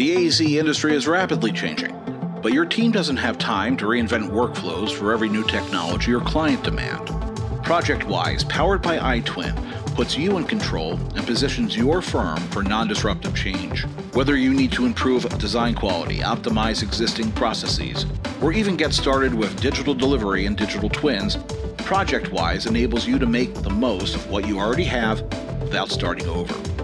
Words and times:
The 0.00 0.16
AEC 0.16 0.58
industry 0.58 0.96
is 0.96 1.06
rapidly 1.06 1.52
changing, 1.52 1.94
but 2.40 2.54
your 2.54 2.64
team 2.64 2.90
doesn't 2.90 3.18
have 3.18 3.36
time 3.36 3.76
to 3.76 3.84
reinvent 3.84 4.30
workflows 4.30 4.90
for 4.90 5.12
every 5.12 5.28
new 5.28 5.44
technology 5.44 6.14
or 6.14 6.22
client 6.22 6.64
demand. 6.64 7.08
ProjectWise, 7.66 8.48
powered 8.48 8.80
by 8.80 9.20
iTwin, 9.20 9.54
puts 9.94 10.16
you 10.16 10.38
in 10.38 10.44
control 10.44 10.92
and 10.92 11.26
positions 11.26 11.76
your 11.76 12.00
firm 12.00 12.38
for 12.48 12.62
non 12.62 12.88
disruptive 12.88 13.36
change. 13.36 13.84
Whether 14.14 14.38
you 14.38 14.54
need 14.54 14.72
to 14.72 14.86
improve 14.86 15.28
design 15.36 15.74
quality, 15.74 16.20
optimize 16.20 16.82
existing 16.82 17.32
processes, 17.32 18.06
or 18.40 18.54
even 18.54 18.78
get 18.78 18.94
started 18.94 19.34
with 19.34 19.60
digital 19.60 19.92
delivery 19.92 20.46
and 20.46 20.56
digital 20.56 20.88
twins, 20.88 21.36
ProjectWise 21.76 22.66
enables 22.66 23.06
you 23.06 23.18
to 23.18 23.26
make 23.26 23.52
the 23.52 23.68
most 23.68 24.14
of 24.14 24.30
what 24.30 24.48
you 24.48 24.60
already 24.60 24.84
have 24.84 25.20
without 25.60 25.90
starting 25.90 26.26
over. 26.26 26.79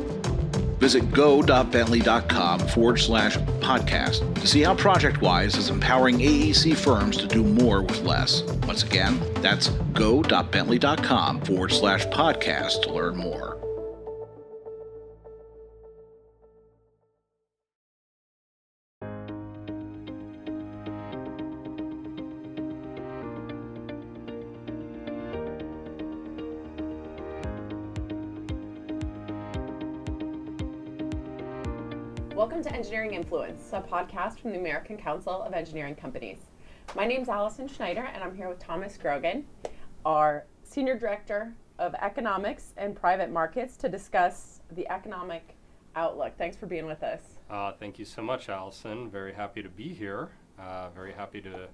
Visit 0.79 1.11
go.bentley.com 1.13 2.61
forward 2.61 2.99
slash 2.99 3.37
podcast 3.37 4.35
to 4.41 4.47
see 4.47 4.63
how 4.63 4.75
ProjectWise 4.75 5.57
is 5.57 5.71
empowering 5.71 6.19
AEC 6.19 6.77
firms 6.77 7.17
to 7.17 7.27
do 7.27 7.43
more 7.43 7.83
with 7.83 8.03
less. 8.03 8.43
Once 8.67 8.83
again, 8.83 9.21
that's 9.37 9.69
go.bentley.com 9.95 11.41
forward 11.41 11.73
slash 11.73 12.07
podcast 12.07 12.83
to 12.83 12.93
learn 12.93 13.17
more. 13.17 13.56
Welcome 32.37 32.63
to 32.65 32.73
Engineering 32.75 33.15
Influence, 33.15 33.71
a 33.73 33.81
podcast 33.81 34.41
from 34.41 34.53
the 34.53 34.59
American 34.59 34.99
Council 34.99 35.41
of 35.41 35.55
Engineering 35.55 35.95
Companies. 35.95 36.37
My 36.95 37.07
name 37.07 37.23
is 37.23 37.31
Allison 37.31 37.67
Schneider, 37.67 38.11
and 38.13 38.23
I'm 38.23 38.37
here 38.37 38.51
with 38.51 38.59
Thomas 38.59 38.99
Grogan, 38.99 39.47
our 40.05 40.45
Senior 40.63 40.99
Director 40.99 41.55
of 41.79 41.95
Economics 41.95 42.75
and 42.77 42.95
Private 42.95 43.31
Markets, 43.31 43.79
to 43.79 43.89
discuss 43.89 44.61
the 44.73 44.87
economic 44.91 45.57
outlook. 45.95 46.35
Thanks 46.37 46.59
for 46.59 46.67
being 46.67 46.85
with 46.85 47.03
us. 47.03 47.23
Uh, 47.49 47.73
thank 47.73 47.99
you 47.99 48.05
so 48.05 48.21
much, 48.21 48.51
Allison. 48.51 49.11
Very 49.11 49.33
happy 49.33 49.63
to 49.63 49.71
be 49.71 49.95
here. 49.95 50.29
Uh, 50.59 50.91
very 50.91 51.15
happy 51.15 51.41
to 51.41 51.69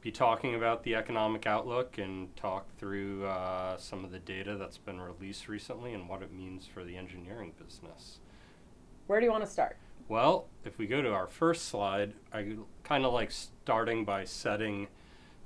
be 0.00 0.10
talking 0.10 0.54
about 0.54 0.82
the 0.82 0.94
economic 0.94 1.46
outlook 1.46 1.98
and 1.98 2.34
talk 2.36 2.74
through 2.78 3.26
uh, 3.26 3.76
some 3.76 4.02
of 4.02 4.12
the 4.12 4.18
data 4.20 4.56
that's 4.56 4.78
been 4.78 4.98
released 4.98 5.46
recently 5.46 5.92
and 5.92 6.08
what 6.08 6.22
it 6.22 6.32
means 6.32 6.66
for 6.66 6.84
the 6.84 6.96
engineering 6.96 7.52
business. 7.62 8.20
Where 9.08 9.20
do 9.20 9.26
you 9.26 9.32
want 9.32 9.44
to 9.44 9.50
start? 9.50 9.76
Well, 10.08 10.48
if 10.64 10.78
we 10.78 10.86
go 10.86 11.02
to 11.02 11.12
our 11.12 11.26
first 11.26 11.68
slide, 11.68 12.14
I 12.32 12.56
kind 12.82 13.04
of 13.04 13.12
like 13.12 13.30
starting 13.30 14.04
by 14.04 14.24
setting 14.24 14.88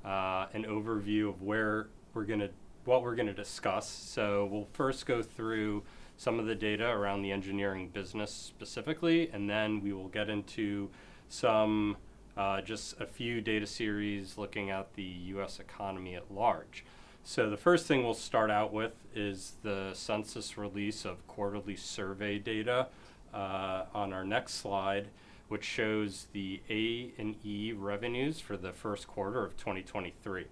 uh, 0.03 0.47
an 0.53 0.65
overview 0.65 1.29
of 1.29 1.41
where 1.41 1.87
we're 2.13 2.25
going 2.25 2.39
to, 2.39 2.49
what 2.85 3.03
we're 3.03 3.15
going 3.15 3.27
to 3.27 3.33
discuss. 3.33 3.87
So 3.87 4.47
we'll 4.51 4.67
first 4.73 5.05
go 5.05 5.21
through 5.21 5.83
some 6.17 6.39
of 6.39 6.45
the 6.45 6.55
data 6.55 6.87
around 6.87 7.21
the 7.21 7.31
engineering 7.31 7.89
business 7.89 8.31
specifically, 8.31 9.29
and 9.31 9.49
then 9.49 9.81
we 9.81 9.93
will 9.93 10.07
get 10.07 10.29
into 10.29 10.89
some, 11.29 11.97
uh, 12.37 12.61
just 12.61 12.99
a 12.99 13.05
few 13.05 13.41
data 13.41 13.67
series 13.67 14.37
looking 14.37 14.69
at 14.69 14.93
the 14.93 15.03
U.S. 15.03 15.59
economy 15.59 16.15
at 16.15 16.31
large. 16.31 16.85
So 17.23 17.49
the 17.49 17.57
first 17.57 17.87
thing 17.87 18.03
we'll 18.03 18.13
start 18.13 18.51
out 18.51 18.71
with 18.71 18.93
is 19.15 19.53
the 19.63 19.91
census 19.93 20.57
release 20.57 21.05
of 21.05 21.25
quarterly 21.27 21.75
survey 21.75 22.37
data 22.37 22.87
uh, 23.35 23.85
on 23.93 24.13
our 24.13 24.23
next 24.23 24.55
slide, 24.55 25.09
which 25.49 25.63
shows 25.63 26.27
the 26.31 26.61
A 26.69 27.11
and 27.21 27.35
E 27.45 27.73
revenues 27.73 28.39
for 28.39 28.57
the 28.57 28.71
first 28.71 29.07
quarter 29.07 29.45
of 29.45 29.57
2023. 29.57 30.45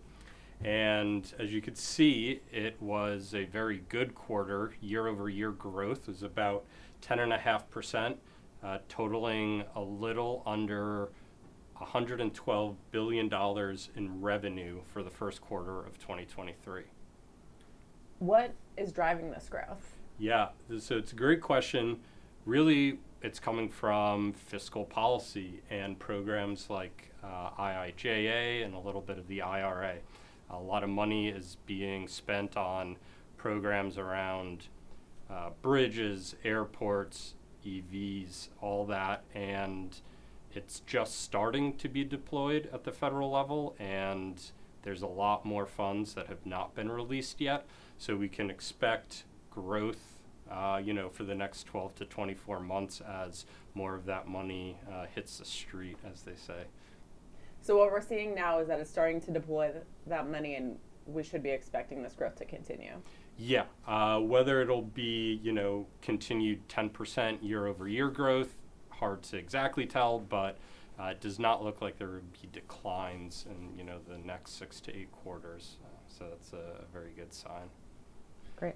And 0.63 1.33
as 1.39 1.51
you 1.51 1.61
could 1.61 1.77
see, 1.77 2.41
it 2.51 2.81
was 2.81 3.33
a 3.33 3.45
very 3.45 3.83
good 3.89 4.13
quarter. 4.13 4.73
Year 4.81 5.07
over 5.07 5.29
year 5.29 5.51
growth 5.51 6.07
was 6.07 6.23
about 6.23 6.65
10.5%, 7.01 8.15
uh, 8.63 8.77
totaling 8.87 9.63
a 9.75 9.81
little 9.81 10.43
under 10.45 11.09
$112 11.81 12.75
billion 12.91 13.77
in 13.95 14.21
revenue 14.21 14.79
for 14.93 15.03
the 15.03 15.09
first 15.09 15.41
quarter 15.41 15.79
of 15.79 15.97
2023. 15.97 16.83
What 18.19 18.53
is 18.77 18.91
driving 18.91 19.31
this 19.31 19.49
growth? 19.49 19.97
Yeah, 20.17 20.49
so 20.79 20.97
it's 20.97 21.11
a 21.11 21.15
great 21.15 21.41
question 21.41 21.99
really 22.45 22.99
it's 23.21 23.39
coming 23.39 23.69
from 23.69 24.33
fiscal 24.33 24.83
policy 24.83 25.61
and 25.69 25.97
programs 25.97 26.69
like 26.69 27.11
uh, 27.23 27.49
IIJA 27.57 28.65
and 28.65 28.75
a 28.75 28.79
little 28.79 29.01
bit 29.01 29.17
of 29.17 29.27
the 29.27 29.41
IRA. 29.41 29.95
A 30.49 30.57
lot 30.59 30.83
of 30.83 30.89
money 30.89 31.29
is 31.29 31.57
being 31.65 32.07
spent 32.07 32.57
on 32.57 32.97
programs 33.37 33.97
around 33.97 34.67
uh, 35.29 35.51
bridges, 35.61 36.35
airports, 36.43 37.35
EVs, 37.65 38.49
all 38.61 38.85
that, 38.85 39.23
and 39.33 40.01
it's 40.53 40.81
just 40.81 41.21
starting 41.21 41.75
to 41.77 41.87
be 41.87 42.03
deployed 42.03 42.69
at 42.73 42.83
the 42.83 42.91
federal 42.91 43.31
level, 43.31 43.75
and 43.79 44.51
there's 44.83 45.01
a 45.01 45.07
lot 45.07 45.45
more 45.45 45.65
funds 45.65 46.13
that 46.13 46.27
have 46.27 46.45
not 46.45 46.75
been 46.75 46.91
released 46.91 47.39
yet. 47.39 47.65
So 47.97 48.17
we 48.17 48.27
can 48.27 48.49
expect 48.49 49.23
growth 49.49 50.12
uh, 50.53 50.77
you 50.77 50.93
know, 50.93 51.09
for 51.09 51.23
the 51.23 51.33
next 51.33 51.63
12 51.65 51.95
to 51.95 52.05
24 52.05 52.59
months 52.59 53.01
as 53.01 53.45
more 53.73 53.95
of 53.95 54.05
that 54.05 54.27
money 54.27 54.77
uh, 54.91 55.05
hits 55.13 55.39
the 55.39 55.45
street, 55.45 55.97
as 56.09 56.21
they 56.21 56.35
say. 56.35 56.63
So 57.61 57.77
what 57.77 57.91
we're 57.91 58.01
seeing 58.01 58.35
now 58.35 58.59
is 58.59 58.67
that 58.67 58.79
it's 58.79 58.89
starting 58.89 59.19
to 59.21 59.31
deploy 59.31 59.71
th- 59.71 59.83
that 60.07 60.29
money, 60.29 60.55
and 60.55 60.77
we 61.07 61.23
should 61.23 61.41
be 61.41 61.49
expecting 61.49 62.03
this 62.03 62.13
growth 62.13 62.35
to 62.35 62.45
continue. 62.45 62.93
Yeah, 63.37 63.63
uh, 63.87 64.19
whether 64.19 64.61
it'll 64.61 64.83
be 64.83 65.39
you 65.41 65.53
know 65.53 65.87
continued 66.01 66.67
10% 66.67 67.39
year 67.41 67.65
over 67.65 67.87
year 67.87 68.09
growth, 68.09 68.53
hard 68.89 69.23
to 69.23 69.37
exactly 69.37 69.87
tell, 69.87 70.19
but 70.19 70.57
uh, 70.99 71.05
it 71.05 71.21
does 71.21 71.39
not 71.39 71.63
look 71.63 71.81
like 71.81 71.97
there 71.97 72.09
would 72.09 72.31
be 72.33 72.47
declines 72.51 73.45
in 73.49 73.75
you 73.77 73.83
know 73.83 73.97
the 74.07 74.19
next 74.19 74.59
six 74.59 74.79
to 74.81 74.95
eight 74.95 75.11
quarters. 75.11 75.77
Uh, 75.83 75.87
so 76.07 76.25
that's 76.29 76.53
a, 76.53 76.83
a 76.83 76.85
very 76.91 77.11
good 77.15 77.33
sign. 77.33 77.69
Great. 78.55 78.75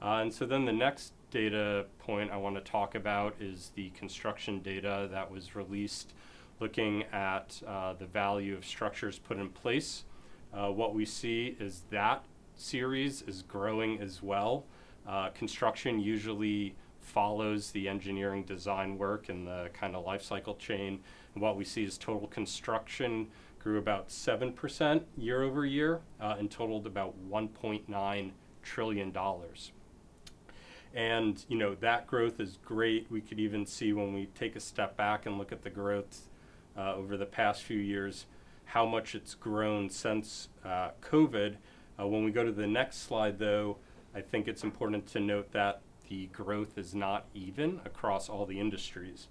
Uh, 0.00 0.20
and 0.22 0.32
so 0.32 0.46
then 0.46 0.64
the 0.64 0.72
next 0.72 1.12
data 1.30 1.86
point 1.98 2.30
I 2.30 2.36
want 2.36 2.56
to 2.56 2.60
talk 2.60 2.94
about 2.94 3.34
is 3.40 3.72
the 3.74 3.90
construction 3.90 4.60
data 4.60 5.08
that 5.10 5.30
was 5.30 5.54
released 5.56 6.12
looking 6.60 7.02
at 7.12 7.60
uh, 7.66 7.92
the 7.94 8.06
value 8.06 8.56
of 8.56 8.64
structures 8.64 9.18
put 9.18 9.38
in 9.38 9.50
place. 9.50 10.04
Uh, 10.52 10.70
what 10.70 10.94
we 10.94 11.04
see 11.04 11.56
is 11.60 11.82
that 11.90 12.24
series 12.54 13.22
is 13.22 13.42
growing 13.42 14.00
as 14.00 14.22
well. 14.22 14.64
Uh, 15.06 15.28
construction 15.30 16.00
usually 16.00 16.74
follows 17.00 17.70
the 17.70 17.88
engineering 17.88 18.42
design 18.42 18.98
work 18.98 19.28
and 19.28 19.46
the 19.46 19.70
kind 19.72 19.94
of 19.94 20.04
life 20.04 20.22
cycle 20.22 20.54
chain. 20.54 21.00
And 21.34 21.42
what 21.42 21.56
we 21.56 21.64
see 21.64 21.84
is 21.84 21.98
total 21.98 22.26
construction 22.26 23.28
grew 23.58 23.78
about 23.78 24.08
7% 24.08 25.02
year 25.16 25.42
over 25.42 25.64
year 25.66 26.00
uh, 26.20 26.36
and 26.38 26.50
totaled 26.50 26.86
about 26.86 27.14
$1.9 27.30 28.30
trillion. 28.62 29.12
And 30.96 31.44
you 31.46 31.58
know 31.58 31.74
that 31.76 32.06
growth 32.06 32.40
is 32.40 32.58
great. 32.64 33.06
We 33.10 33.20
could 33.20 33.38
even 33.38 33.66
see 33.66 33.92
when 33.92 34.14
we 34.14 34.26
take 34.34 34.56
a 34.56 34.60
step 34.60 34.96
back 34.96 35.26
and 35.26 35.36
look 35.36 35.52
at 35.52 35.62
the 35.62 35.68
growth 35.68 36.22
uh, 36.76 36.94
over 36.94 37.18
the 37.18 37.26
past 37.26 37.62
few 37.62 37.78
years, 37.78 38.24
how 38.64 38.86
much 38.86 39.14
it's 39.14 39.34
grown 39.34 39.90
since 39.90 40.48
uh, 40.64 40.90
COVID. 41.02 41.56
Uh, 42.00 42.06
when 42.06 42.24
we 42.24 42.30
go 42.30 42.44
to 42.44 42.50
the 42.52 42.66
next 42.66 43.02
slide, 43.02 43.38
though, 43.38 43.76
I 44.14 44.22
think 44.22 44.48
it's 44.48 44.64
important 44.64 45.06
to 45.08 45.20
note 45.20 45.52
that 45.52 45.82
the 46.08 46.26
growth 46.28 46.78
is 46.78 46.94
not 46.94 47.26
even 47.34 47.82
across 47.84 48.30
all 48.30 48.46
the 48.46 48.58
industries. 48.58 49.28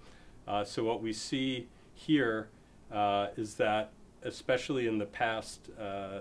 Uh, 0.48 0.64
so 0.64 0.84
what 0.84 1.02
we 1.02 1.14
see 1.14 1.68
here 1.96 2.50
uh, 2.92 3.28
is 3.38 3.56
that, 3.56 3.90
especially 4.22 4.86
in 4.86 5.00
the 5.00 5.06
past 5.06 5.70
uh, 5.80 6.20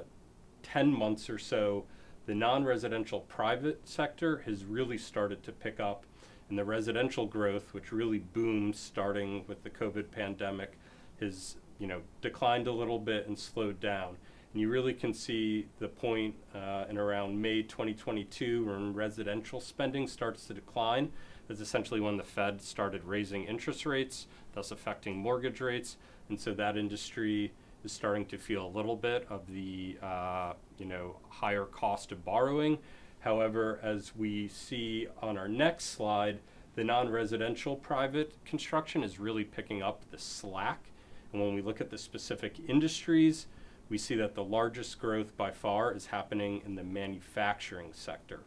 10 0.63 0.91
months 0.91 1.29
or 1.29 1.39
so, 1.39 1.85
the 2.27 2.35
non-residential 2.35 3.21
private 3.21 3.87
sector 3.87 4.43
has 4.47 4.65
really 4.65 4.99
started 4.99 5.43
to 5.43 5.53
pick 5.53 5.81
up 5.81 6.05
and 6.49 6.59
the 6.59 6.65
residential 6.65 7.27
growth 7.27 7.73
which 7.73 7.93
really 7.93 8.19
boomed 8.19 8.77
starting 8.77 9.45
with 9.47 9.63
the 9.63 9.71
covid 9.71 10.11
pandemic 10.11 10.79
has 11.21 11.57
you 11.79 11.87
know 11.87 12.01
declined 12.21 12.67
a 12.67 12.73
little 12.73 12.99
bit 12.99 13.27
and 13.27 13.39
slowed 13.39 13.81
down. 13.81 14.17
And 14.53 14.61
you 14.61 14.69
really 14.69 14.95
can 14.95 15.13
see 15.13 15.67
the 15.81 15.89
point 15.89 16.35
uh, 16.55 16.85
in 16.89 16.97
around 16.97 17.41
may 17.41 17.63
2022 17.63 18.67
when 18.67 18.95
residential 18.95 19.61
spending 19.61 20.07
starts 20.07 20.47
to 20.47 20.55
decline. 20.55 21.11
That's 21.49 21.61
essentially 21.61 22.01
when 22.01 22.17
the 22.17 22.23
fed 22.23 22.63
started 22.63 23.05
raising 23.05 23.45
interest 23.45 23.85
rates 23.85 24.27
thus 24.53 24.71
affecting 24.71 25.17
mortgage 25.17 25.61
rates. 25.61 25.97
And 26.29 26.41
so 26.41 26.55
that 26.55 26.77
industry 26.77 27.53
is 27.85 27.93
starting 27.93 28.25
to 28.27 28.39
feel 28.39 28.67
a 28.67 28.73
little 28.77 28.97
bit 28.97 29.27
of 29.29 29.47
the 29.53 29.97
uh, 30.03 30.55
you 30.79 30.87
know 30.87 31.17
higher 31.29 31.65
cost 31.65 32.13
of 32.13 32.25
borrowing. 32.25 32.79
However, 33.21 33.81
as 33.83 34.15
we 34.15 34.49
see 34.49 35.07
on 35.23 35.39
our 35.39 35.49
next 35.49 35.87
slide, 35.87 36.41
The 36.75 36.83
non 36.83 37.09
residential 37.09 37.77
private 37.77 38.45
construction 38.45 39.05
is 39.05 39.21
really 39.21 39.45
picking 39.45 39.81
up 39.83 40.03
the 40.11 40.19
slack. 40.19 40.91
And 41.33 41.41
when 41.41 41.55
we 41.55 41.63
look 41.63 41.81
at 41.81 41.91
the 41.91 41.99
specific 41.99 42.57
industries, 42.69 43.47
we 43.89 43.97
see 43.99 44.17
that 44.17 44.35
the 44.35 44.43
largest 44.43 44.99
growth 44.99 45.37
by 45.37 45.53
far 45.53 45.95
is 45.95 46.07
happening 46.07 46.63
in 46.67 46.75
the 46.75 46.83
manufacturing 46.83 47.91
sector. 47.93 48.41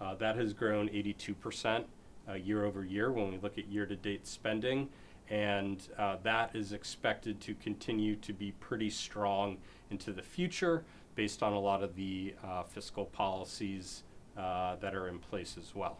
Uh, 0.00 0.14
that 0.16 0.36
has 0.36 0.52
grown 0.52 0.88
82% 0.88 1.84
uh, 2.28 2.34
year 2.34 2.64
over 2.64 2.84
year 2.84 3.10
when 3.10 3.32
we 3.32 3.38
look 3.38 3.58
at 3.58 3.66
year 3.66 3.86
to 3.86 3.96
date 3.96 4.26
spending. 4.26 4.88
And 5.30 5.82
uh, 5.98 6.16
that 6.22 6.54
is 6.54 6.72
expected 6.72 7.40
to 7.42 7.54
continue 7.54 8.16
to 8.16 8.32
be 8.32 8.52
pretty 8.52 8.90
strong 8.90 9.58
into 9.90 10.12
the 10.12 10.22
future 10.22 10.84
based 11.14 11.42
on 11.42 11.52
a 11.52 11.58
lot 11.58 11.82
of 11.82 11.94
the 11.96 12.34
uh, 12.44 12.62
fiscal 12.62 13.06
policies 13.06 14.02
uh, 14.36 14.76
that 14.76 14.94
are 14.94 15.08
in 15.08 15.18
place 15.18 15.56
as 15.58 15.74
well. 15.74 15.98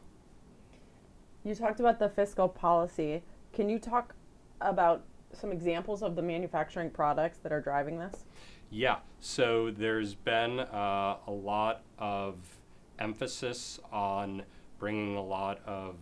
You 1.45 1.55
talked 1.55 1.81
about 1.81 1.99
the 1.99 2.09
fiscal 2.09 2.49
policy. 2.49 3.23
Can 3.53 3.69
you 3.69 3.79
talk 3.79 4.15
about 4.61 5.05
some 5.33 5.51
examples 5.51 6.03
of 6.03 6.15
the 6.15 6.23
manufacturing 6.23 6.91
products 6.91 7.39
that 7.39 7.53
are 7.53 7.61
driving 7.61 7.99
this? 7.99 8.25
Yeah, 8.71 8.99
so 9.21 9.71
there's 9.71 10.15
been 10.15 10.61
uh, 10.61 11.17
a 11.27 11.31
lot 11.31 11.83
of 11.99 12.37
emphasis 12.99 13.81
on 13.93 14.43
bringing 14.79 15.17
a 15.17 15.23
lot 15.23 15.61
of 15.67 15.97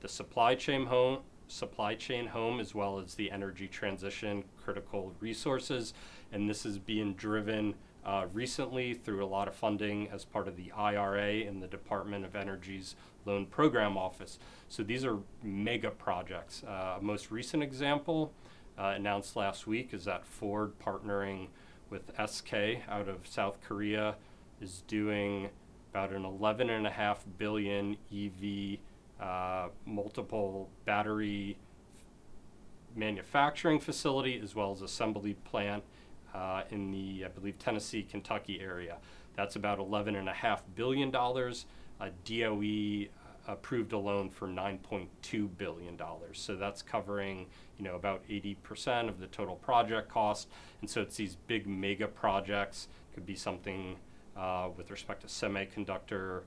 the 0.00 0.08
supply 0.08 0.54
chain 0.54 0.86
home, 0.86 1.18
supply 1.48 1.94
chain 1.94 2.26
home, 2.28 2.60
as 2.60 2.74
well 2.74 2.98
as 2.98 3.14
the 3.14 3.30
energy 3.30 3.68
transition 3.68 4.44
critical 4.62 5.12
resources, 5.20 5.94
and 6.32 6.48
this 6.48 6.64
is 6.64 6.78
being 6.78 7.14
driven 7.14 7.74
uh, 8.04 8.26
recently 8.32 8.94
through 8.94 9.24
a 9.24 9.26
lot 9.26 9.48
of 9.48 9.54
funding 9.54 10.08
as 10.10 10.24
part 10.24 10.46
of 10.46 10.56
the 10.56 10.70
IRA 10.72 11.32
in 11.32 11.60
the 11.60 11.66
Department 11.66 12.24
of 12.24 12.36
Energy's 12.36 12.96
Loan 13.24 13.46
Program 13.46 13.96
Office. 13.96 14.38
So 14.68 14.82
these 14.82 15.04
are 15.04 15.18
mega 15.42 15.90
projects. 15.90 16.62
Uh, 16.64 16.98
most 17.00 17.30
recent 17.30 17.62
example 17.62 18.32
uh, 18.78 18.92
announced 18.96 19.36
last 19.36 19.66
week 19.66 19.94
is 19.94 20.04
that 20.04 20.26
Ford 20.26 20.72
partnering 20.78 21.48
with 21.88 22.10
SK 22.26 22.54
out 22.88 23.08
of 23.08 23.26
South 23.26 23.58
Korea 23.62 24.16
is 24.60 24.82
doing 24.86 25.48
about 25.90 26.10
an 26.10 26.24
11.5 26.24 27.18
billion 27.38 27.96
EV 28.12 28.78
uh, 29.24 29.68
multiple 29.86 30.68
battery 30.84 31.56
manufacturing 32.94 33.80
facility 33.80 34.38
as 34.42 34.54
well 34.54 34.70
as 34.70 34.82
assembly 34.82 35.34
plant 35.44 35.82
uh, 36.34 36.62
in 36.70 36.90
the, 36.90 37.24
I 37.24 37.28
believe, 37.28 37.58
Tennessee, 37.58 38.02
Kentucky 38.02 38.60
area. 38.60 38.98
That's 39.34 39.56
about 39.56 39.78
$11.5 39.78 40.60
billion. 40.74 41.14
Uh, 41.14 42.08
DOE 42.24 43.08
approved 43.46 43.92
a 43.92 43.98
loan 43.98 44.28
for 44.28 44.46
$9.2 44.46 45.48
billion. 45.56 45.98
So 46.32 46.56
that's 46.56 46.82
covering, 46.82 47.46
you 47.78 47.84
know, 47.84 47.94
about 47.96 48.22
80% 48.28 49.08
of 49.08 49.20
the 49.20 49.26
total 49.26 49.56
project 49.56 50.08
cost. 50.08 50.48
And 50.80 50.90
so 50.90 51.00
it's 51.00 51.16
these 51.16 51.36
big 51.46 51.66
mega 51.66 52.08
projects. 52.08 52.88
Could 53.14 53.26
be 53.26 53.36
something 53.36 53.96
uh, 54.36 54.68
with 54.76 54.90
respect 54.90 55.22
to 55.22 55.28
semiconductor 55.28 56.42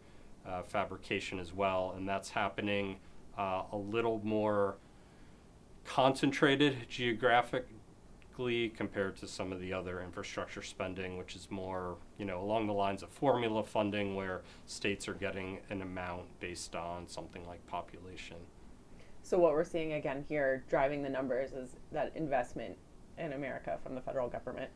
uh, 0.48 0.64
fabrication 0.64 1.40
as 1.40 1.54
well. 1.54 1.94
And 1.96 2.08
that's 2.08 2.30
happening 2.30 2.98
uh, 3.38 3.64
a 3.72 3.78
little 3.78 4.22
more 4.24 4.78
concentrated 5.86 6.90
geographically 6.90 8.70
compared 8.70 9.18
to 9.18 9.28
some 9.28 9.52
of 9.52 9.60
the 9.60 9.74
other 9.74 10.02
infrastructure 10.02 10.62
spending, 10.62 11.18
which 11.18 11.36
is 11.36 11.50
more, 11.50 11.98
you 12.18 12.26
know, 12.26 12.42
along 12.42 12.68
the 12.68 12.74
lines 12.74 13.04
of 13.04 13.10
formula 13.10 13.64
funding 13.64 14.16
where 14.16 14.42
states 14.66 15.08
are 15.08 15.14
getting 15.14 15.60
an 15.70 15.82
amount 15.82 16.26
based 16.40 16.76
on 16.76 17.08
something 17.08 17.46
like 17.48 17.66
population. 17.68 18.38
So 19.24 19.38
what 19.38 19.52
we're 19.52 19.64
seeing 19.64 19.94
again 19.94 20.24
here 20.28 20.64
driving 20.70 21.04
the 21.04 21.10
numbers 21.10 21.52
is 21.52 21.76
that 21.92 22.12
investment 22.16 22.78
in 23.18 23.34
America 23.34 23.78
from 23.84 23.96
the 23.96 24.02
federal 24.02 24.30
government. 24.30 24.70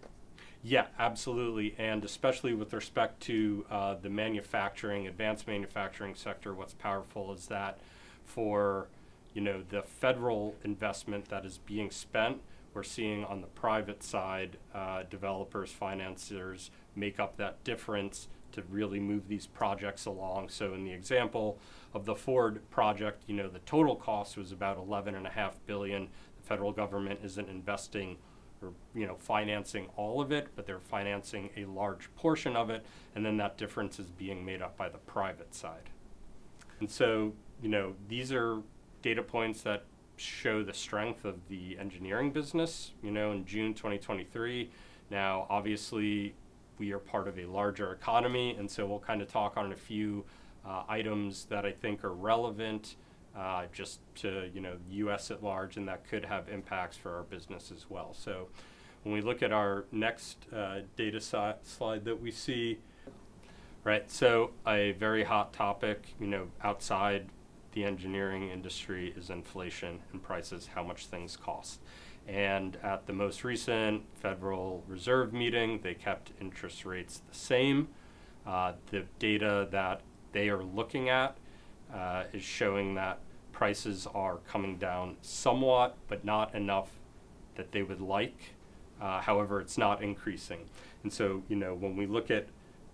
Yeah, 0.63 0.87
absolutely, 0.99 1.73
and 1.79 2.05
especially 2.05 2.53
with 2.53 2.73
respect 2.73 3.19
to 3.21 3.65
uh, 3.69 3.95
the 3.95 4.09
manufacturing, 4.09 5.07
advanced 5.07 5.47
manufacturing 5.47 6.13
sector, 6.13 6.53
what's 6.53 6.73
powerful 6.75 7.33
is 7.33 7.47
that 7.47 7.79
for 8.25 8.87
you 9.33 9.41
know 9.41 9.63
the 9.69 9.81
federal 9.81 10.55
investment 10.63 11.29
that 11.29 11.45
is 11.45 11.57
being 11.57 11.89
spent 11.89 12.41
we're 12.73 12.83
seeing 12.83 13.25
on 13.25 13.41
the 13.41 13.47
private 13.47 14.01
side, 14.01 14.57
uh, 14.73 15.03
developers, 15.09 15.71
financiers 15.71 16.71
make 16.95 17.19
up 17.19 17.37
that 17.37 17.63
difference 17.63 18.27
to 18.53 18.63
really 18.69 18.99
move 18.99 19.27
these 19.27 19.47
projects 19.47 20.05
along. 20.05 20.49
So 20.49 20.73
in 20.73 20.83
the 20.83 20.91
example 20.91 21.57
of 21.93 22.05
the 22.05 22.15
Ford 22.15 22.61
project, 22.69 23.23
you 23.27 23.35
know, 23.35 23.49
the 23.49 23.59
total 23.59 23.95
cost 23.95 24.37
was 24.37 24.51
about 24.51 24.77
11 24.77 25.15
and 25.15 25.25
a 25.25 25.29
half 25.29 25.57
billion. 25.65 26.07
The 26.41 26.47
federal 26.47 26.71
government 26.71 27.19
isn't 27.23 27.49
investing 27.49 28.17
or, 28.61 28.73
you 28.93 29.07
know, 29.07 29.15
financing 29.15 29.87
all 29.95 30.21
of 30.21 30.31
it, 30.31 30.47
but 30.55 30.65
they're 30.65 30.79
financing 30.79 31.49
a 31.57 31.65
large 31.65 32.13
portion 32.15 32.55
of 32.55 32.69
it. 32.69 32.85
And 33.15 33.25
then 33.25 33.37
that 33.37 33.57
difference 33.57 33.99
is 33.99 34.09
being 34.09 34.45
made 34.45 34.61
up 34.61 34.77
by 34.77 34.89
the 34.89 34.97
private 34.99 35.53
side. 35.53 35.89
And 36.79 36.89
so, 36.89 37.33
you 37.61 37.69
know, 37.69 37.93
these 38.07 38.31
are 38.31 38.61
data 39.01 39.23
points 39.23 39.61
that 39.63 39.85
show 40.17 40.63
the 40.63 40.73
strength 40.73 41.25
of 41.25 41.35
the 41.49 41.77
engineering 41.79 42.31
business, 42.31 42.91
you 43.01 43.11
know, 43.11 43.31
in 43.31 43.45
June 43.45 43.73
2023. 43.73 44.69
Now, 45.09 45.47
obviously, 45.49 46.35
we 46.77 46.91
are 46.91 46.99
part 46.99 47.27
of 47.27 47.37
a 47.37 47.45
larger 47.45 47.91
economy, 47.91 48.55
and 48.57 48.69
so 48.69 48.85
we'll 48.85 48.99
kind 48.99 49.21
of 49.21 49.27
talk 49.31 49.57
on 49.57 49.71
a 49.71 49.75
few 49.75 50.23
uh, 50.65 50.83
items 50.87 51.45
that 51.45 51.65
I 51.65 51.71
think 51.71 52.03
are 52.03 52.13
relevant 52.13 52.95
uh, 53.35 53.65
just 53.71 53.99
to, 54.15 54.49
you 54.53 54.61
know, 54.61 54.75
U.S. 54.89 55.31
at 55.31 55.43
large, 55.43 55.77
and 55.77 55.87
that 55.87 56.07
could 56.07 56.25
have 56.25 56.49
impacts 56.49 56.97
for 56.97 57.15
our 57.15 57.23
business 57.23 57.71
as 57.71 57.89
well. 57.89 58.13
So 58.13 58.47
when 59.03 59.13
we 59.13 59.21
look 59.21 59.41
at 59.41 59.51
our 59.51 59.85
next 59.91 60.45
uh, 60.53 60.81
data 60.95 61.21
si- 61.21 61.59
slide 61.63 62.05
that 62.05 62.21
we 62.21 62.31
see, 62.31 62.79
right, 63.83 64.09
so 64.11 64.51
a 64.67 64.91
very 64.93 65.23
hot 65.23 65.53
topic, 65.53 66.13
you 66.19 66.27
know, 66.27 66.47
outside 66.63 67.29
the 67.71 67.85
engineering 67.85 68.49
industry 68.49 69.13
is 69.15 69.29
inflation 69.29 70.01
and 70.11 70.21
prices, 70.21 70.69
how 70.75 70.83
much 70.83 71.05
things 71.05 71.37
cost. 71.37 71.79
And 72.27 72.77
at 72.83 73.07
the 73.07 73.13
most 73.13 73.43
recent 73.43 74.03
Federal 74.13 74.83
Reserve 74.87 75.33
meeting, 75.33 75.79
they 75.81 75.93
kept 75.93 76.31
interest 76.39 76.85
rates 76.85 77.21
the 77.29 77.35
same. 77.35 77.87
Uh, 78.45 78.73
the 78.89 79.05
data 79.19 79.67
that 79.71 80.01
they 80.31 80.49
are 80.49 80.63
looking 80.63 81.09
at 81.09 81.37
uh, 81.93 82.23
is 82.33 82.43
showing 82.43 82.95
that 82.95 83.19
prices 83.51 84.07
are 84.13 84.37
coming 84.47 84.77
down 84.77 85.17
somewhat, 85.21 85.97
but 86.07 86.25
not 86.25 86.55
enough 86.55 86.89
that 87.55 87.71
they 87.71 87.83
would 87.83 88.01
like. 88.01 88.53
Uh, 89.01 89.19
however, 89.19 89.59
it's 89.59 89.77
not 89.77 90.01
increasing. 90.01 90.69
And 91.03 91.11
so, 91.11 91.43
you 91.47 91.55
know, 91.55 91.73
when 91.73 91.95
we 91.95 92.05
look 92.05 92.29
at 92.31 92.47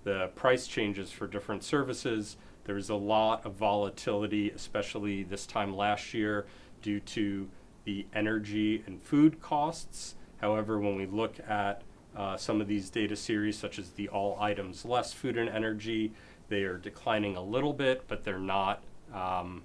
the 0.03 0.29
price 0.35 0.67
changes 0.67 1.11
for 1.11 1.27
different 1.27 1.63
services, 1.63 2.37
there's 2.63 2.89
a 2.89 2.95
lot 2.95 3.45
of 3.45 3.53
volatility, 3.53 4.49
especially 4.49 5.23
this 5.23 5.45
time 5.45 5.75
last 5.75 6.13
year, 6.13 6.45
due 6.81 6.99
to 7.01 7.49
the 7.85 8.05
energy 8.13 8.83
and 8.85 9.01
food 9.01 9.41
costs. 9.41 10.15
However, 10.41 10.79
when 10.79 10.95
we 10.95 11.05
look 11.05 11.39
at 11.47 11.81
uh, 12.15 12.35
some 12.35 12.61
of 12.61 12.67
these 12.67 12.89
data 12.89 13.15
series, 13.15 13.57
such 13.57 13.79
as 13.79 13.91
the 13.91 14.09
all 14.09 14.37
items 14.39 14.85
less 14.85 15.13
food 15.13 15.37
and 15.37 15.49
energy, 15.49 16.11
they 16.49 16.63
are 16.63 16.77
declining 16.77 17.35
a 17.35 17.41
little 17.41 17.73
bit, 17.73 18.03
but 18.07 18.23
they're 18.23 18.39
not 18.39 18.83
um, 19.13 19.63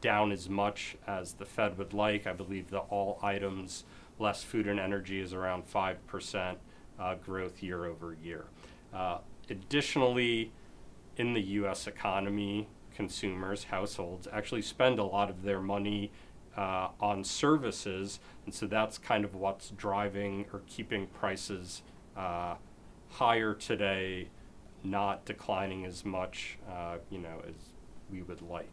down 0.00 0.32
as 0.32 0.48
much 0.48 0.96
as 1.06 1.34
the 1.34 1.44
Fed 1.44 1.78
would 1.78 1.92
like. 1.92 2.26
I 2.26 2.32
believe 2.32 2.70
the 2.70 2.78
all 2.78 3.18
items 3.22 3.84
less 4.18 4.42
food 4.42 4.66
and 4.66 4.78
energy 4.78 5.20
is 5.20 5.32
around 5.32 5.64
5% 5.70 6.56
uh, 6.98 7.14
growth 7.16 7.62
year 7.62 7.86
over 7.86 8.16
year. 8.22 8.44
Uh, 8.92 9.18
additionally, 9.50 10.52
in 11.16 11.34
the 11.34 11.40
US 11.40 11.86
economy, 11.86 12.68
consumers, 12.94 13.64
households 13.64 14.28
actually 14.32 14.62
spend 14.62 14.98
a 14.98 15.04
lot 15.04 15.30
of 15.30 15.42
their 15.42 15.60
money 15.60 16.10
uh, 16.56 16.88
on 17.00 17.24
services. 17.24 18.20
And 18.44 18.54
so 18.54 18.66
that's 18.66 18.98
kind 18.98 19.24
of 19.24 19.34
what's 19.34 19.70
driving 19.70 20.46
or 20.52 20.62
keeping 20.66 21.06
prices 21.06 21.82
uh, 22.16 22.56
higher 23.10 23.54
today, 23.54 24.28
not 24.84 25.24
declining 25.24 25.84
as 25.84 26.04
much, 26.04 26.58
uh, 26.70 26.96
you 27.10 27.18
know, 27.18 27.42
as 27.46 27.54
we 28.10 28.22
would 28.22 28.42
like. 28.42 28.70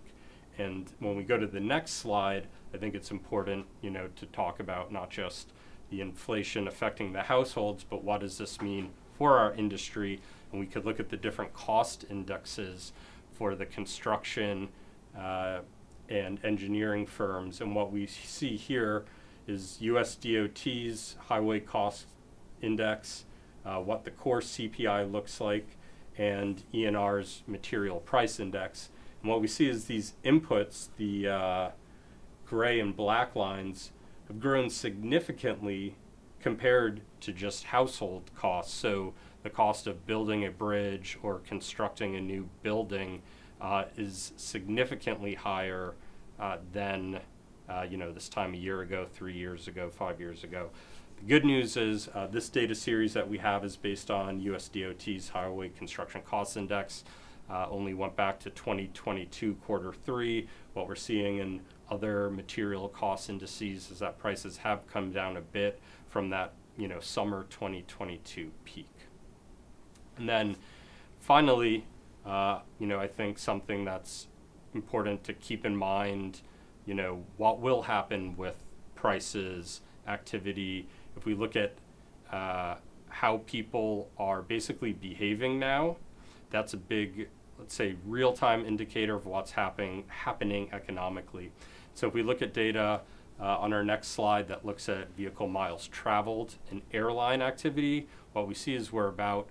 And 0.57 0.91
when 0.99 1.15
we 1.15 1.23
go 1.23 1.37
to 1.37 1.47
the 1.47 1.59
next 1.59 1.91
slide, 1.93 2.47
I 2.73 2.77
think 2.77 2.95
it's 2.95 3.11
important, 3.11 3.65
you 3.81 3.89
know, 3.89 4.09
to 4.15 4.25
talk 4.27 4.59
about 4.59 4.91
not 4.91 5.09
just 5.09 5.53
the 5.89 6.01
inflation 6.01 6.67
affecting 6.67 7.13
the 7.13 7.23
households, 7.23 7.83
but 7.83 8.03
what 8.03 8.21
does 8.21 8.37
this 8.37 8.61
mean 8.61 8.91
for 9.17 9.37
our 9.37 9.53
industry? 9.53 10.19
and 10.51 10.59
we 10.59 10.65
could 10.65 10.85
look 10.85 10.99
at 10.99 11.09
the 11.09 11.17
different 11.17 11.53
cost 11.53 12.05
indexes 12.09 12.91
for 13.31 13.55
the 13.55 13.65
construction 13.65 14.69
uh, 15.17 15.59
and 16.09 16.43
engineering 16.43 17.05
firms. 17.05 17.61
And 17.61 17.75
what 17.75 17.91
we 17.91 18.07
see 18.07 18.57
here 18.57 19.05
is 19.47 19.77
US 19.81 20.15
DOT's 20.15 21.15
highway 21.27 21.59
cost 21.59 22.07
index, 22.61 23.25
uh, 23.65 23.77
what 23.77 24.03
the 24.03 24.11
core 24.11 24.41
CPI 24.41 25.11
looks 25.11 25.39
like, 25.39 25.67
and 26.19 26.63
ENR's 26.73 27.43
material 27.47 28.01
price 28.01 28.39
index. 28.39 28.89
And 29.21 29.31
what 29.31 29.41
we 29.41 29.47
see 29.47 29.69
is 29.69 29.85
these 29.85 30.13
inputs, 30.23 30.89
the 30.97 31.27
uh, 31.27 31.69
gray 32.45 32.79
and 32.79 32.95
black 32.95 33.35
lines 33.35 33.91
have 34.27 34.39
grown 34.39 34.69
significantly 34.69 35.95
compared 36.41 37.01
to 37.21 37.31
just 37.31 37.63
household 37.65 38.29
costs. 38.35 38.73
So 38.73 39.13
the 39.43 39.49
cost 39.49 39.87
of 39.87 40.05
building 40.05 40.45
a 40.45 40.51
bridge 40.51 41.17
or 41.23 41.39
constructing 41.39 42.15
a 42.15 42.21
new 42.21 42.49
building 42.63 43.21
uh, 43.61 43.85
is 43.97 44.33
significantly 44.35 45.35
higher 45.35 45.95
uh, 46.39 46.57
than 46.73 47.19
uh, 47.69 47.85
you 47.89 47.97
know 47.97 48.11
this 48.11 48.27
time 48.27 48.53
a 48.53 48.57
year 48.57 48.81
ago, 48.81 49.05
three 49.13 49.33
years 49.33 49.67
ago, 49.67 49.89
five 49.89 50.19
years 50.19 50.43
ago. 50.43 50.69
The 51.19 51.25
good 51.25 51.43
news 51.43 51.75
is 51.75 52.07
uh, 52.13 52.27
this 52.27 52.47
data 52.47 52.73
series 52.73 53.13
that 53.13 53.29
we 53.29 53.39
have 53.39 53.65
is 53.65 53.75
based 53.75 54.09
on 54.09 54.39
USDOT's 54.41 55.29
Highway 55.29 55.67
Construction 55.67 56.21
Cost 56.21 56.55
Index. 56.55 57.03
Uh, 57.49 57.67
only 57.69 57.93
went 57.93 58.15
back 58.15 58.39
to 58.39 58.49
2022 58.49 59.55
quarter 59.55 59.91
three. 59.91 60.47
What 60.73 60.87
we're 60.87 60.95
seeing 60.95 61.39
in 61.39 61.61
other 61.89 62.29
material 62.29 62.87
cost 62.87 63.29
indices 63.29 63.91
is 63.91 63.99
that 63.99 64.17
prices 64.17 64.57
have 64.57 64.87
come 64.87 65.11
down 65.11 65.35
a 65.35 65.41
bit 65.41 65.81
from 66.07 66.29
that 66.29 66.53
you 66.77 66.87
know 66.87 67.01
summer 67.01 67.45
2022 67.49 68.51
peak. 68.63 68.89
And 70.17 70.29
then 70.29 70.55
finally, 71.19 71.85
uh, 72.25 72.59
you 72.79 72.87
know, 72.87 72.99
I 72.99 73.07
think 73.07 73.39
something 73.39 73.83
that's 73.83 74.27
important 74.73 75.25
to 75.25 75.33
keep 75.33 75.65
in 75.65 75.75
mind, 75.75 76.41
you 76.85 76.93
know, 76.93 77.25
what 77.35 77.59
will 77.59 77.81
happen 77.83 78.37
with 78.37 78.63
prices, 78.95 79.81
activity. 80.07 80.87
If 81.19 81.25
we 81.25 81.33
look 81.33 81.57
at 81.57 81.73
uh, 82.31 82.75
how 83.09 83.41
people 83.45 84.09
are 84.17 84.41
basically 84.41 84.93
behaving 84.93 85.59
now, 85.59 85.97
that's 86.49 86.73
a 86.73 86.77
big, 86.77 87.27
let's 87.57 87.75
say, 87.75 87.97
real-time 88.05 88.65
indicator 88.65 89.15
of 89.15 89.25
what's 89.25 89.51
happening 89.51 90.05
happening 90.07 90.69
economically. 90.71 91.51
So 91.93 92.07
if 92.07 92.13
we 92.13 92.23
look 92.23 92.41
at 92.41 92.53
data 92.53 93.01
uh, 93.37 93.43
on 93.43 93.73
our 93.73 93.83
next 93.83 94.09
slide 94.09 94.47
that 94.47 94.65
looks 94.65 94.87
at 94.87 95.13
vehicle 95.17 95.49
miles 95.49 95.89
traveled 95.89 96.55
and 96.71 96.81
airline 96.93 97.41
activity, 97.41 98.07
what 98.31 98.47
we 98.47 98.53
see 98.53 98.73
is 98.73 98.93
we're 98.93 99.09
about 99.09 99.49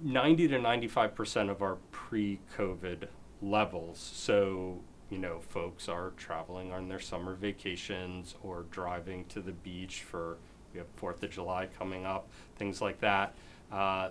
90 0.00 0.48
to 0.48 0.58
95 0.58 1.14
percent 1.14 1.50
of 1.50 1.62
our 1.62 1.76
pre-COVID 1.92 3.06
levels. 3.40 3.98
So, 3.98 4.80
you 5.10 5.18
know, 5.18 5.40
folks 5.40 5.88
are 5.88 6.12
traveling 6.16 6.72
on 6.72 6.88
their 6.88 7.00
summer 7.00 7.34
vacations 7.34 8.34
or 8.42 8.64
driving 8.70 9.24
to 9.26 9.40
the 9.40 9.52
beach 9.52 10.02
for 10.02 10.38
we 10.72 10.78
have 10.78 10.88
Fourth 10.96 11.22
of 11.22 11.30
July 11.30 11.68
coming 11.78 12.04
up, 12.04 12.28
things 12.56 12.82
like 12.82 13.00
that. 13.00 13.34
Uh, 13.72 14.10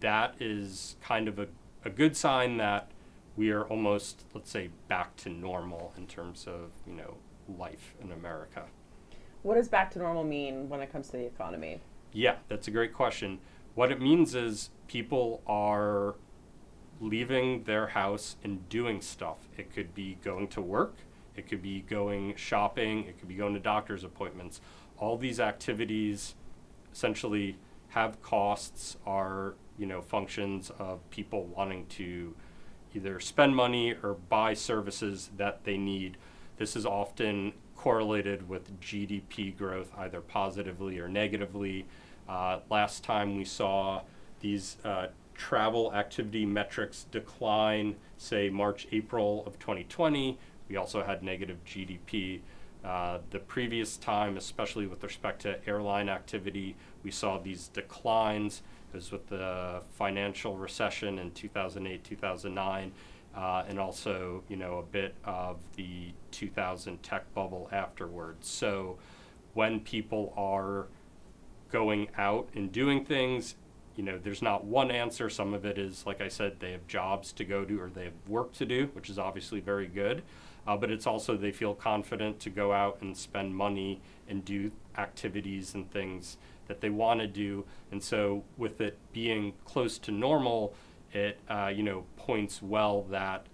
that 0.00 0.34
is 0.38 0.96
kind 1.02 1.28
of 1.28 1.38
a, 1.38 1.48
a 1.84 1.90
good 1.90 2.16
sign 2.16 2.58
that 2.58 2.90
we 3.36 3.50
are 3.50 3.64
almost, 3.64 4.24
let's 4.34 4.50
say, 4.50 4.70
back 4.88 5.16
to 5.16 5.28
normal 5.28 5.92
in 5.96 6.06
terms 6.06 6.46
of 6.46 6.70
you 6.86 6.92
know 6.92 7.16
life 7.58 7.94
in 8.02 8.12
America. 8.12 8.64
What 9.42 9.54
does 9.54 9.68
back 9.68 9.90
to 9.92 9.98
normal 9.98 10.24
mean 10.24 10.68
when 10.68 10.80
it 10.80 10.92
comes 10.92 11.08
to 11.08 11.16
the 11.16 11.26
economy? 11.26 11.80
Yeah, 12.12 12.36
that's 12.48 12.68
a 12.68 12.70
great 12.70 12.92
question. 12.92 13.38
What 13.74 13.90
it 13.90 14.00
means 14.00 14.34
is 14.34 14.70
people 14.86 15.42
are 15.46 16.14
leaving 17.02 17.64
their 17.64 17.88
house 17.88 18.36
and 18.44 18.68
doing 18.68 19.00
stuff. 19.00 19.48
It 19.58 19.74
could 19.74 19.92
be 19.94 20.18
going 20.22 20.46
to 20.48 20.62
work, 20.62 20.94
it 21.36 21.48
could 21.48 21.60
be 21.60 21.80
going 21.80 22.34
shopping, 22.36 23.04
it 23.04 23.18
could 23.18 23.28
be 23.28 23.34
going 23.34 23.54
to 23.54 23.60
doctor's 23.60 24.04
appointments. 24.04 24.60
All 24.98 25.18
these 25.18 25.40
activities 25.40 26.36
essentially 26.92 27.56
have 27.88 28.22
costs, 28.22 28.96
are, 29.04 29.54
you 29.76 29.86
know, 29.86 30.00
functions 30.00 30.70
of 30.78 30.98
people 31.10 31.44
wanting 31.44 31.86
to 31.86 32.34
either 32.94 33.18
spend 33.18 33.56
money 33.56 33.94
or 34.02 34.14
buy 34.14 34.54
services 34.54 35.30
that 35.36 35.64
they 35.64 35.76
need. 35.76 36.16
This 36.56 36.76
is 36.76 36.86
often 36.86 37.52
correlated 37.74 38.48
with 38.48 38.80
GDP 38.80 39.56
growth, 39.56 39.90
either 39.98 40.20
positively 40.20 41.00
or 41.00 41.08
negatively. 41.08 41.86
Uh, 42.28 42.60
last 42.70 43.02
time 43.02 43.36
we 43.36 43.44
saw 43.44 44.02
these 44.40 44.76
uh, 44.84 45.08
travel 45.42 45.92
activity 45.92 46.46
metrics 46.46 47.06
decline, 47.10 47.96
say 48.16 48.48
March, 48.48 48.86
April 48.92 49.42
of 49.44 49.58
2020. 49.58 50.38
We 50.68 50.76
also 50.76 51.02
had 51.02 51.24
negative 51.24 51.58
GDP. 51.66 52.42
Uh, 52.84 53.18
the 53.30 53.40
previous 53.40 53.96
time, 53.96 54.36
especially 54.36 54.86
with 54.86 55.02
respect 55.02 55.42
to 55.42 55.58
airline 55.68 56.08
activity, 56.08 56.76
we 57.02 57.10
saw 57.10 57.38
these 57.38 57.66
declines. 57.66 58.62
It 58.92 58.96
was 58.96 59.10
with 59.10 59.26
the 59.30 59.82
financial 59.90 60.56
recession 60.56 61.18
in 61.18 61.32
2008, 61.32 62.04
2009, 62.04 62.92
uh, 63.34 63.64
and 63.68 63.80
also, 63.80 64.44
you 64.48 64.56
know, 64.56 64.78
a 64.78 64.84
bit 64.84 65.16
of 65.24 65.58
the 65.74 66.12
2000 66.30 67.02
tech 67.02 67.34
bubble 67.34 67.68
afterwards. 67.72 68.46
So, 68.46 68.96
when 69.54 69.80
people 69.80 70.32
are 70.36 70.86
going 71.72 72.10
out 72.16 72.48
and 72.54 72.70
doing 72.70 73.04
things, 73.04 73.56
you 73.96 74.02
know, 74.02 74.18
there's 74.18 74.42
not 74.42 74.64
one 74.64 74.90
answer. 74.90 75.28
Some 75.28 75.54
of 75.54 75.64
it 75.64 75.78
is, 75.78 76.06
like 76.06 76.20
I 76.20 76.28
said, 76.28 76.60
they 76.60 76.72
have 76.72 76.86
jobs 76.86 77.32
to 77.34 77.44
go 77.44 77.64
to 77.64 77.80
or 77.80 77.90
they 77.90 78.04
have 78.04 78.14
work 78.26 78.52
to 78.54 78.66
do, 78.66 78.90
which 78.94 79.10
is 79.10 79.18
obviously 79.18 79.60
very 79.60 79.86
good. 79.86 80.22
Uh, 80.66 80.76
but 80.76 80.90
it's 80.90 81.06
also 81.06 81.36
they 81.36 81.52
feel 81.52 81.74
confident 81.74 82.38
to 82.40 82.50
go 82.50 82.72
out 82.72 82.98
and 83.00 83.16
spend 83.16 83.54
money 83.54 84.00
and 84.28 84.44
do 84.44 84.70
activities 84.96 85.74
and 85.74 85.90
things 85.90 86.36
that 86.68 86.80
they 86.80 86.90
want 86.90 87.20
to 87.20 87.26
do. 87.26 87.64
And 87.90 88.02
so, 88.02 88.44
with 88.56 88.80
it 88.80 88.96
being 89.12 89.54
close 89.64 89.98
to 89.98 90.12
normal, 90.12 90.74
it 91.12 91.38
uh, 91.48 91.72
you 91.74 91.82
know 91.82 92.04
points 92.16 92.62
well 92.62 93.02
that 93.10 93.46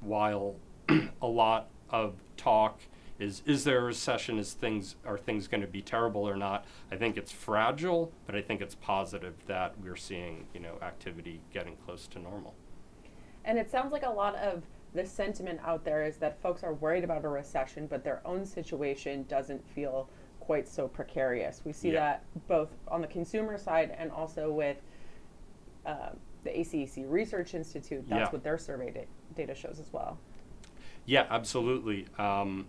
while 0.00 0.56
a 1.22 1.26
lot 1.26 1.68
of 1.90 2.14
talk 2.36 2.80
is 3.20 3.42
is 3.46 3.64
there 3.64 3.78
a 3.78 3.82
recession 3.82 4.38
is 4.38 4.52
things 4.52 4.96
are 5.04 5.18
things 5.18 5.46
going 5.46 5.60
to 5.60 5.66
be 5.66 5.82
terrible 5.82 6.28
or 6.28 6.36
not 6.36 6.64
i 6.90 6.96
think 6.96 7.16
it's 7.16 7.30
fragile 7.30 8.12
but 8.26 8.34
i 8.34 8.40
think 8.40 8.60
it's 8.60 8.74
positive 8.74 9.34
that 9.46 9.74
we're 9.82 9.96
seeing 9.96 10.46
you 10.54 10.60
know 10.60 10.76
activity 10.82 11.40
getting 11.52 11.76
close 11.84 12.06
to 12.06 12.18
normal 12.18 12.54
and 13.44 13.58
it 13.58 13.70
sounds 13.70 13.92
like 13.92 14.04
a 14.04 14.10
lot 14.10 14.34
of 14.36 14.62
the 14.92 15.06
sentiment 15.06 15.60
out 15.64 15.84
there 15.84 16.04
is 16.04 16.16
that 16.16 16.40
folks 16.42 16.64
are 16.64 16.74
worried 16.74 17.04
about 17.04 17.24
a 17.24 17.28
recession 17.28 17.86
but 17.86 18.02
their 18.02 18.20
own 18.24 18.44
situation 18.44 19.24
doesn't 19.28 19.64
feel 19.68 20.08
quite 20.40 20.66
so 20.66 20.88
precarious 20.88 21.62
we 21.64 21.72
see 21.72 21.92
yeah. 21.92 22.00
that 22.00 22.24
both 22.48 22.70
on 22.88 23.00
the 23.00 23.06
consumer 23.06 23.56
side 23.56 23.94
and 23.96 24.10
also 24.10 24.50
with 24.50 24.78
uh, 25.86 26.10
the 26.44 26.50
ACEC 26.50 27.04
Research 27.08 27.54
Institute. 27.54 28.04
That's 28.08 28.20
yeah. 28.20 28.30
what 28.30 28.42
their 28.42 28.58
survey 28.58 28.90
da- 28.90 29.08
data 29.34 29.54
shows 29.54 29.78
as 29.80 29.92
well. 29.92 30.18
Yeah, 31.06 31.26
absolutely. 31.30 32.06
Um, 32.18 32.66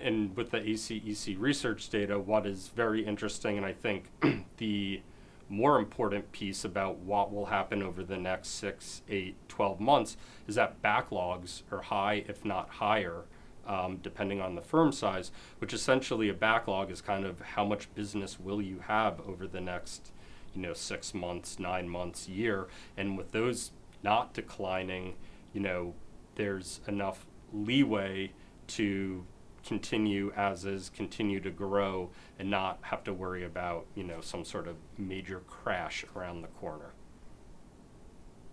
and 0.00 0.36
with 0.36 0.50
the 0.50 0.58
ACEC 0.58 1.36
research 1.38 1.88
data, 1.88 2.18
what 2.18 2.46
is 2.46 2.68
very 2.68 3.04
interesting, 3.04 3.56
and 3.56 3.66
I 3.66 3.72
think 3.72 4.10
the 4.58 5.00
more 5.48 5.78
important 5.78 6.32
piece 6.32 6.64
about 6.64 6.98
what 6.98 7.32
will 7.32 7.46
happen 7.46 7.82
over 7.82 8.02
the 8.02 8.16
next 8.16 8.48
six, 8.48 9.02
eight, 9.08 9.36
12 9.48 9.80
months 9.80 10.16
is 10.48 10.56
that 10.56 10.82
backlogs 10.82 11.62
are 11.70 11.82
high, 11.82 12.24
if 12.28 12.44
not 12.44 12.68
higher, 12.68 13.24
um, 13.66 13.98
depending 14.02 14.40
on 14.40 14.54
the 14.54 14.62
firm 14.62 14.92
size, 14.92 15.30
which 15.58 15.72
essentially 15.72 16.28
a 16.28 16.34
backlog 16.34 16.90
is 16.90 17.00
kind 17.00 17.24
of 17.24 17.40
how 17.40 17.64
much 17.64 17.92
business 17.94 18.38
will 18.40 18.60
you 18.60 18.80
have 18.86 19.20
over 19.26 19.46
the 19.46 19.60
next, 19.60 20.12
you 20.54 20.60
know, 20.60 20.72
six 20.72 21.14
months, 21.14 21.58
nine 21.58 21.88
months, 21.88 22.28
year. 22.28 22.66
And 22.96 23.16
with 23.16 23.32
those 23.32 23.72
not 24.02 24.34
declining, 24.34 25.14
you 25.52 25.60
know, 25.60 25.94
there's 26.34 26.80
enough 26.86 27.26
leeway 27.52 28.32
to 28.68 29.24
continue 29.66 30.32
as 30.36 30.64
is, 30.64 30.90
continue 30.90 31.40
to 31.40 31.50
grow, 31.50 32.10
and 32.38 32.50
not 32.50 32.78
have 32.82 33.04
to 33.04 33.12
worry 33.12 33.44
about 33.44 33.86
you 33.94 34.04
know 34.04 34.20
some 34.20 34.44
sort 34.44 34.68
of 34.68 34.76
major 34.96 35.40
crash 35.40 36.04
around 36.14 36.42
the 36.42 36.48
corner. 36.48 36.92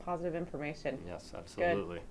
Positive 0.06 0.36
information. 0.36 1.00
Yes, 1.08 1.32
absolutely. 1.38 2.00
Good. 2.00 2.06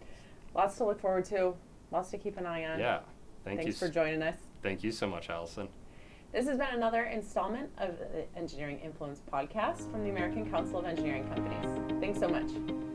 Lots 0.55 0.77
to 0.79 0.85
look 0.85 1.01
forward 1.01 1.25
to. 1.27 1.55
Lots 1.91 2.11
to 2.11 2.19
keep 2.19 2.39
an 2.39 2.47
eye 2.47 2.65
on. 2.65 2.79
Yeah. 2.79 3.01
Thank 3.45 3.59
Thanks 3.59 3.67
you. 3.67 3.73
Thanks 3.73 3.79
for 3.79 3.89
joining 3.89 4.23
us. 4.23 4.37
Thank 4.63 4.83
you 4.83 4.93
so 4.93 5.07
much, 5.07 5.29
Allison. 5.29 5.69
This 6.33 6.47
has 6.47 6.57
been 6.57 6.75
another 6.75 7.05
installment 7.05 7.69
of 7.77 7.99
the 7.99 8.25
Engineering 8.39 8.81
Influence 8.83 9.21
podcast 9.31 9.91
from 9.91 10.03
the 10.05 10.11
American 10.11 10.51
Council 10.51 10.79
of 10.79 10.87
Engineering 10.87 11.29
Companies. 11.29 12.01
Thanks 12.01 12.19
so 12.19 12.29
much. 12.29 12.92